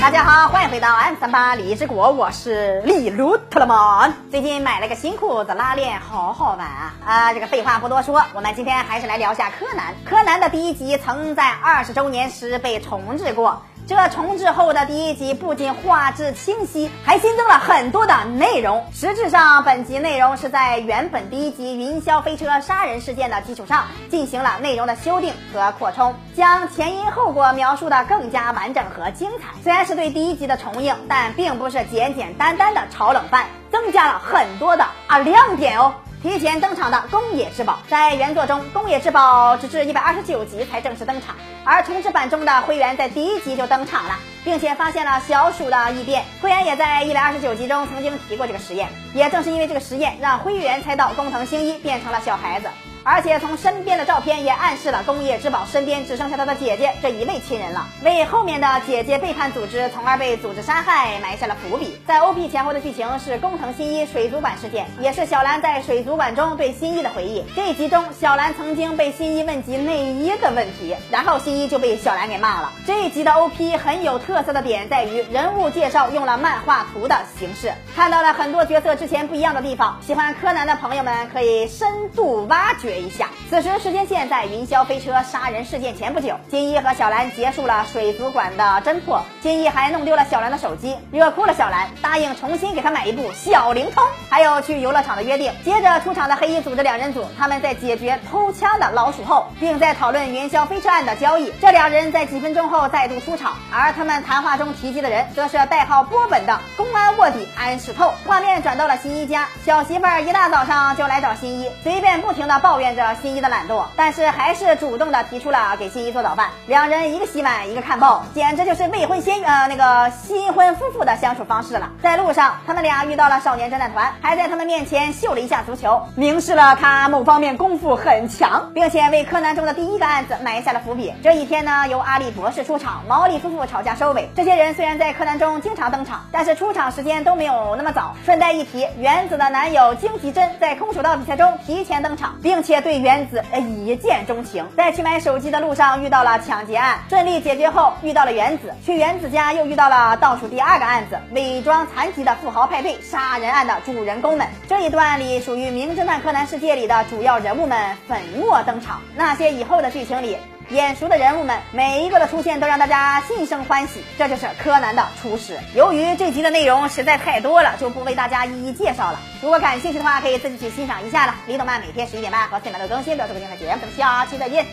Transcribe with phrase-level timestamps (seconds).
[0.00, 4.14] 大家好，欢迎回到 M 三八李之国，我是李卢特拉曼。
[4.30, 6.94] 最近买了个新裤子，拉链好好玩啊！
[7.04, 9.94] 啊，这个废话不多说，我们今天还是来聊下柯南。
[10.06, 13.62] 柯南的第一集曾在二十周年时被重置过。
[13.86, 18.84] 这重置后的第一集不仅画质清晰，还新增了很多的内容。
[18.92, 29.48] 实质上，本集内容是在原本第一集云霄飞车杀人事件的基础上进行了内容的修订和扩充，将前因后果描述的更加完整和精彩。
[29.62, 35.92] 虽然是对第一集的重映，但并不是简简单单的炒冷饭，增加了很多的啊亮点哦。
[36.22, 41.34] 提前登场的宫野之宝，在原作中，宫野之宝直至一百二十九集才正式登场，
[41.64, 46.22] 而重制版中的灰原在第一集就登场了，并且发现了小鼠的异变。
[46.42, 52.68] 灰原也在一百二十九集中曾经提过这个实验，也正是因为这个实验，让灰原猜到工藤新一变成了小孩子。
[53.02, 61.98] 而且从身边的照片也暗示了工业之宝身边只剩下他的姐姐这一位亲人了，为后面的姐姐背叛组织，从而被组织杀害埋下了伏笔。
[62.06, 67.44] 在 OP 前后的剧情是工藤新一水族馆事件，也是小兰在水族馆中对新一的回忆。
[67.56, 72.70] 这一集中，小兰曾经被新一问及内衣的问题，然后新一就被小兰给骂了。
[72.86, 79.98] 这一集的 OP 很有特色的点在于人物介绍用了漫画图的形式，看到了很多角色之前不一样的地方。
[80.06, 82.89] 喜欢柯南的朋友们可以深度挖掘。
[82.90, 95.52] 学一下，此时时间线在云霄飞车杀人事件前不久，金一和小兰结束了水族馆的侦破，金一还弄丢了小兰的手机，惹哭了小兰，答应重新给她买一部小灵通，还有去游乐场的约定。
[95.64, 101.52] 接着出场的黑衣组织两人组，他们在解决偷枪的老鼠后，并在讨论云霄飞车案的交易。
[101.60, 108.12] 这两人在几分钟后再度出场，而他们谈话中提及的人，则是代号波本的公安卧底安石透。
[108.26, 112.96] 画面转到了新一家，小媳妇儿一大早上就来找新一，随便不停的抱抱怨。
[112.96, 116.48] 着新一的懒惰，但是还是主动的提出了给新一做早饭。
[116.66, 121.88] 两人一个洗碗，一个看报，简直就是未婚先呃那个新婚夫妇的相处方式了。
[122.02, 131.12] 在路上，他们俩遇到了少年侦探团，还在他们面前秀了一下足球，明示了他某方面功夫很强，并且为柯南中的第一个案子埋下了伏笔。
[131.22, 134.28] 这一天呢，由阿笠博士出场，毛利夫妇吵架收尾。
[134.34, 138.16] 这些人虽然在柯南中经常登场，但是出场时间都没有那么早。
[138.24, 142.69] 顺带一提，原子的男友荆棘真在空手道比赛中提前登场，并且。
[142.70, 143.42] 且对原子
[143.84, 154.46] 一见钟情，在去买手机的路上遇到了抢劫案，顺利解决后遇到了原子，去原子家又遇到了倒数第二个案子——伪装残疾的富豪派对杀人案的主人公们。
[154.68, 160.36] 这一段里属于《名侦探柯南》世界里的主要人物们粉墨登场，那些以后的剧情里。
[160.70, 165.58] 眼熟的人物们，每一个的出现都让大家心生欢喜，这就是柯南的初始。
[165.74, 169.18] 由于这集的内容实在太多了，就不为大家一一介绍了。
[169.42, 171.34] 如果感兴趣的话，可以自己去欣赏一下了。
[171.46, 173.70] 李动漫每天十一点半和四点半都更新，不要错过精彩节目。
[173.72, 174.64] 咱们下期再见。